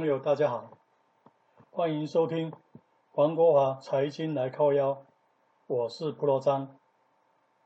[0.00, 0.78] 朋友大家好，
[1.70, 2.50] 欢迎收听
[3.12, 5.04] 黄国华财经来靠腰，
[5.66, 6.74] 我是普罗张，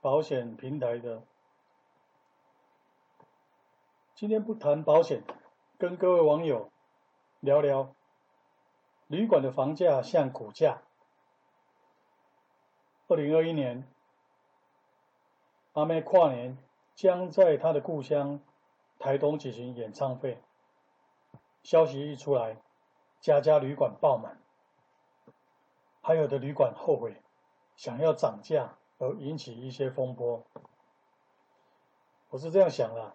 [0.00, 1.22] 保险平台的。
[4.16, 5.22] 今天不谈保险，
[5.78, 6.72] 跟各位网友
[7.38, 7.94] 聊聊
[9.06, 10.82] 旅馆的房价像股价。
[13.06, 13.88] 二零二一年，
[15.74, 16.58] 阿妹跨年
[16.96, 18.40] 将在她的故乡
[18.98, 20.42] 台东举行演唱会。
[21.64, 22.58] 消息一出来，
[23.20, 24.38] 家家旅馆爆满，
[26.02, 27.16] 还有的旅馆后悔
[27.74, 30.44] 想要涨价而引起一些风波。
[32.28, 33.14] 我是这样想的，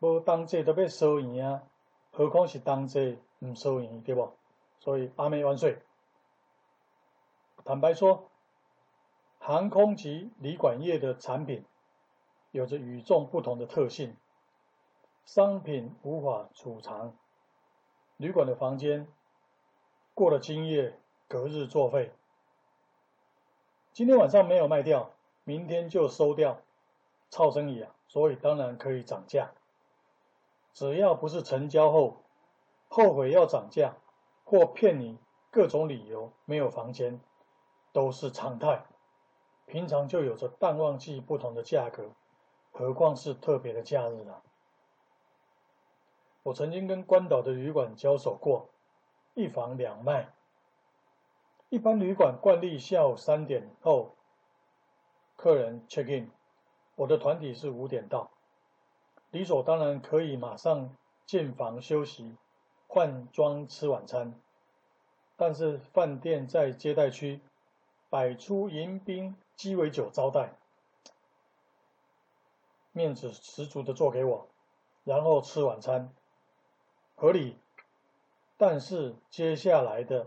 [0.00, 1.62] 无当这都要收银啊，
[2.10, 4.32] 何况是当这唔收银，对不？
[4.80, 5.80] 所以阿妹万岁。
[7.64, 8.28] 坦白说，
[9.38, 11.64] 航空及旅馆业的产品
[12.50, 14.16] 有着与众不同的特性，
[15.24, 17.16] 商品无法储藏。
[18.16, 19.06] 旅馆的房间
[20.14, 22.12] 过了今夜，隔日作废。
[23.92, 25.10] 今天晚上没有卖掉，
[25.44, 26.60] 明天就收掉，
[27.30, 27.94] 操生意啊！
[28.08, 29.52] 所以当然可以涨价。
[30.72, 32.22] 只要不是成交后
[32.88, 33.96] 后悔要涨价，
[34.44, 35.18] 或骗你
[35.50, 37.20] 各种理由没有房间，
[37.92, 38.84] 都是常态。
[39.66, 42.10] 平常就有着淡旺季不同的价格，
[42.70, 44.42] 何况是特别的假日啊！
[46.44, 48.68] 我曾经跟关岛的旅馆交手过，
[49.34, 50.32] 一房两卖。
[51.68, 54.16] 一般旅馆惯例下午三点后，
[55.36, 56.30] 客人 check in，
[56.96, 58.30] 我的团体是五点到，
[59.30, 62.36] 理所当然可以马上进房休息、
[62.88, 64.34] 换装吃晚餐。
[65.36, 67.40] 但是饭店在接待区
[68.10, 70.54] 摆出迎宾鸡尾酒招待，
[72.92, 74.48] 面子十足的做给我，
[75.04, 76.12] 然后吃晚餐。
[77.22, 77.56] 合理，
[78.56, 80.26] 但是接下来的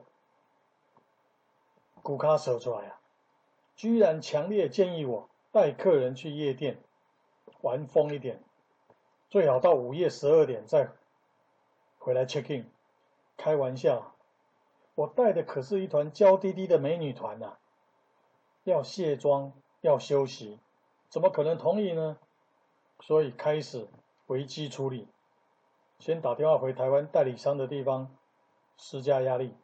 [2.02, 3.02] 古卡说出来啊，
[3.76, 6.82] 居然强烈建议我带客人去夜店
[7.60, 8.42] 玩疯一点，
[9.30, 10.90] 最好到午夜十二点再
[12.00, 12.72] 回来 check in。
[13.36, 14.16] 开玩笑，
[14.96, 17.58] 我带的可是一团娇滴滴的美女团呐，
[18.64, 19.52] 要卸妆
[19.82, 20.62] 要休息，
[21.10, 22.18] 怎么可能同意呢？
[23.02, 23.86] 所以开始
[24.28, 25.10] 危机处理。
[25.98, 28.16] 先打电话回台湾代理商的地方
[28.78, 29.56] 施加压力，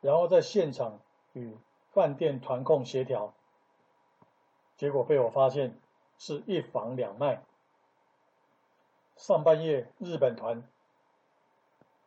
[0.00, 1.00] 然后在现场
[1.32, 1.56] 与
[1.90, 3.32] 饭店团控协调，
[4.76, 5.80] 结果被我发现
[6.18, 7.42] 是一房两卖。
[9.16, 10.68] 上半夜日本团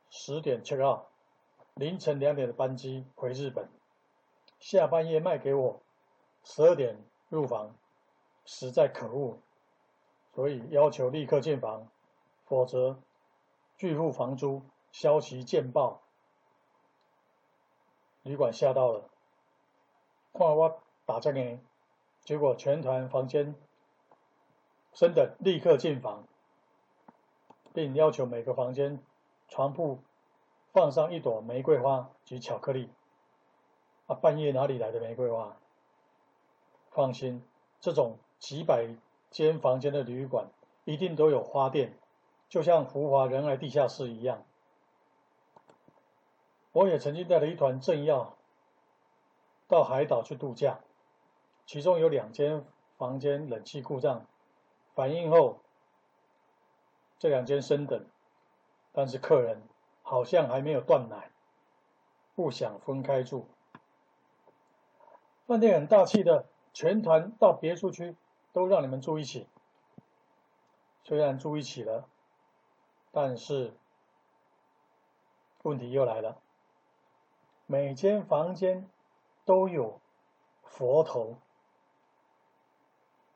[0.09, 1.05] 十点 check out，
[1.73, 3.69] 凌晨两点的班机回日本，
[4.59, 5.81] 下半夜卖给我
[6.43, 7.75] 十二点入房，
[8.45, 9.39] 实在可恶，
[10.35, 11.87] 所以要求立刻进房，
[12.45, 12.99] 否则。
[13.83, 14.61] 拒付房租，
[14.93, 16.03] 消息见报，
[18.21, 19.09] 旅馆吓到了，
[20.31, 21.59] 看我打这个，
[22.23, 23.55] 结果全团房间
[24.93, 26.25] 升的立刻进房，
[27.73, 29.03] 并要求每个房间
[29.49, 29.99] 床铺
[30.71, 32.89] 放上一朵玫瑰花及巧克力。
[34.07, 35.57] 啊，半夜哪里来的玫瑰花？
[36.91, 37.45] 放心，
[37.81, 38.95] 这种几百
[39.29, 40.47] 间房间的旅馆
[40.85, 41.99] 一定都有花店。
[42.53, 44.45] 就像福华仁爱地下室一样，
[46.71, 48.37] 我也曾经带了一团政要
[49.67, 50.79] 到海岛去度假，
[51.65, 52.63] 其中有两间
[52.95, 54.27] 房间冷气故障，
[54.93, 55.61] 反应后
[57.17, 58.05] 这两间升等，
[58.91, 59.63] 但是客人
[60.03, 61.31] 好像还没有断奶，
[62.35, 63.47] 不想分开住。
[65.47, 68.15] 饭店很大气的，全团到别墅区
[68.51, 69.47] 都让你们住一起，
[71.03, 72.07] 虽然住一起了。
[73.15, 73.71] 但是
[75.61, 76.41] 问题又来了，
[77.67, 78.89] 每间房间
[79.45, 80.01] 都有
[80.63, 81.37] 佛头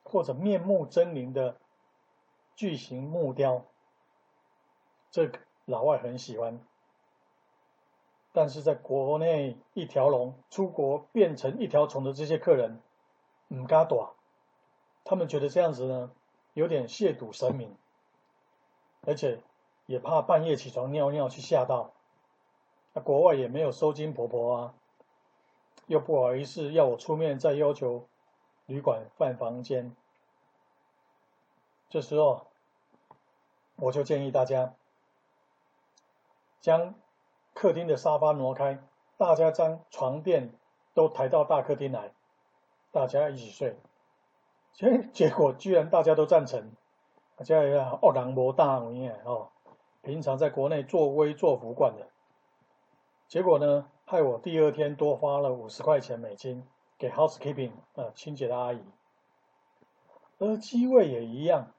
[0.03, 1.57] 或者面目狰狞的
[2.55, 3.65] 巨型木雕，
[5.11, 6.59] 这个老外很喜欢。
[8.33, 12.81] 但是在国内一条龙，出国变成一条虫的这些客人，
[13.49, 14.15] 唔敢躲，
[15.03, 16.11] 他们觉得这样子呢
[16.55, 17.77] 有点亵渎神明，
[19.01, 19.39] 而且。
[19.87, 21.93] 也怕半夜起床尿尿去吓到。
[22.93, 24.73] 那国外也没有收金婆婆啊，
[25.87, 28.07] 又不好意思要我出面再要求
[28.67, 29.95] 旅馆换房间。
[31.89, 32.47] 这时候，
[33.77, 34.73] 我就建议大家
[36.59, 36.93] 将
[37.53, 38.79] 客厅的沙发挪开，
[39.17, 40.53] 大家将床垫
[40.93, 42.13] 都抬到大客厅来，
[42.91, 43.79] 大家一起睡。
[44.73, 46.71] 结结果居然大家都赞成，
[47.35, 49.49] 大家也恶人无大位哦，
[50.07, 52.07] 平常在国内作威作福惯的。
[53.27, 56.65] 结果呢，害我第二天多花了五十块钱美金
[56.97, 58.81] 给 housekeeping 呃清洁的阿姨，
[60.39, 61.73] 而机位也一样，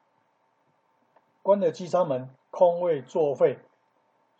[1.40, 3.60] 关了机舱门，空位作废，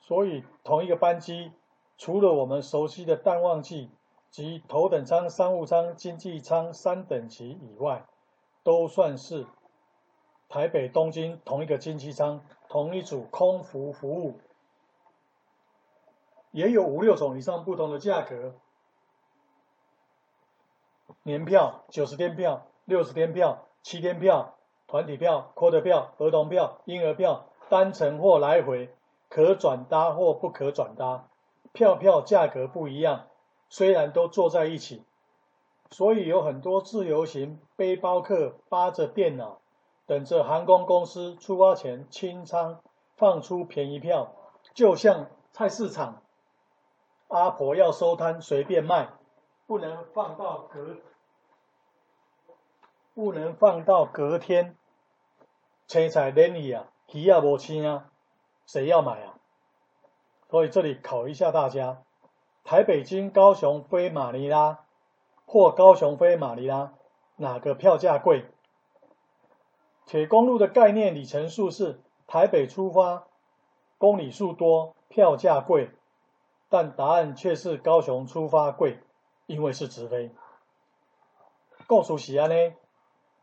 [0.02, 1.50] 所以同一个班机，
[1.96, 3.90] 除了我们熟悉的淡旺季
[4.28, 8.04] 及头等舱、商务舱、经济舱三等级以外，
[8.62, 9.46] 都算是
[10.50, 14.40] 台北、东京同一个经济舱，同一组空服服务。
[16.50, 18.54] 也有五六种以上不同的价格，
[21.22, 24.54] 年票、九十天票、六十天票、七天票、
[24.86, 28.94] 团体票、quarter 票、儿童票、婴儿票、单程或来回，
[29.28, 31.28] 可转搭或不可转搭，
[31.72, 33.26] 票票价格不一样。
[33.68, 35.04] 虽然都坐在一起，
[35.90, 39.60] 所以有很多自由行背包客扒着电脑，
[40.08, 42.80] 等着航空公司出发前清仓
[43.14, 44.34] 放出便宜票，
[44.72, 46.22] 就像菜市场。
[47.28, 49.10] 阿婆要收摊，随便卖，
[49.66, 50.96] 不能放到隔，
[53.12, 54.78] 不能放到隔天。
[55.86, 58.10] 青菜连理啊，鱼啊无青啊，
[58.64, 59.34] 谁要买啊？
[60.48, 62.02] 所以这里考一下大家：
[62.64, 64.86] 台北经高雄飞马尼拉，
[65.44, 66.94] 或高雄飞马尼拉，
[67.36, 68.46] 哪个票价贵？
[70.08, 73.26] 铁公路的概念里程数是台北出发，
[73.98, 75.90] 公里数多，票价贵。
[76.70, 79.00] 但答案却是高雄出发贵，
[79.44, 80.30] 因为是直飞。
[81.86, 82.74] 告诉喜安呢，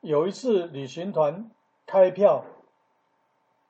[0.02, 1.52] 有一次旅行团
[1.86, 2.44] 开票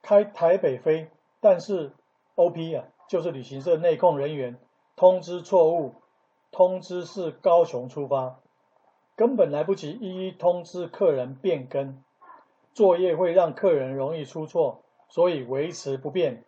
[0.02, 1.12] 开台北飞，
[1.42, 1.92] 但是
[2.36, 4.58] OP 啊，就是旅行社内控人员
[4.96, 5.96] 通知错误，
[6.50, 8.40] 通知是高雄出发，
[9.18, 12.02] 根本来不及一一通知客人变更，
[12.76, 16.46] 作业会让客人容易出错，所以维持不变。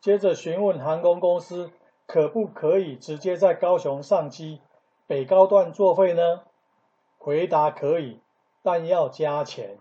[0.00, 1.70] 接着询问航空公司。
[2.04, 4.60] 可不可以直接在高雄上机，
[5.06, 6.42] 北高段作废呢？
[7.16, 8.20] 回答可以，
[8.62, 9.78] 但要加钱。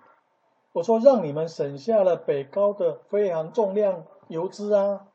[0.72, 5.08] 我说让你们省下了北高的飞航重量油资啊。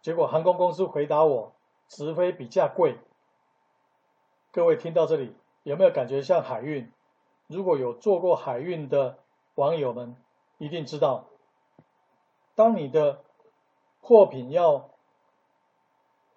[0.00, 1.54] 结果航空公司回答我，
[1.88, 2.98] 直飞比较贵。
[4.52, 5.34] 各位听到这里
[5.64, 6.92] 有没有感觉像海运？
[7.48, 9.18] 如果有做过海运的
[9.58, 10.14] 网友们，
[10.58, 11.26] 一定知道，
[12.54, 13.24] 当你的
[14.00, 14.90] 货品要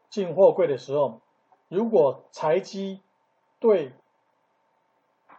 [0.10, 1.22] 进货柜的时候，
[1.68, 3.04] 如果财机
[3.60, 3.94] 对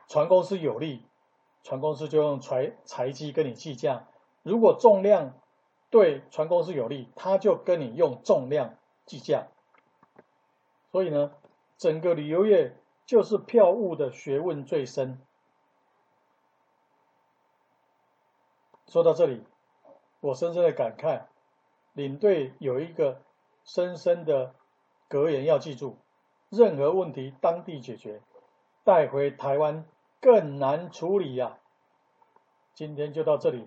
[0.07, 1.05] 船公司有利，
[1.65, 4.05] 船公司就用财财机跟你计价；
[4.45, 5.41] 如果重量
[5.91, 8.77] 对船公司有利，他就跟你用重量
[9.07, 9.49] 计价。
[10.93, 11.33] 所以呢，
[11.79, 12.77] 整个旅游业
[13.07, 15.21] 就是票务的学问最深。
[18.93, 19.43] 说到这里，
[20.21, 21.23] 我深深的感慨，
[21.95, 23.23] 领队有一个
[23.65, 24.55] 深深的。
[25.09, 25.97] 格言要记住，
[26.51, 28.21] 任何问题当地解决，
[28.85, 29.87] 带回台湾
[30.21, 31.59] 更难处理呀、
[32.75, 33.67] 今天就到这里，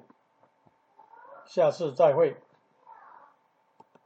[1.46, 2.38] 下次再会。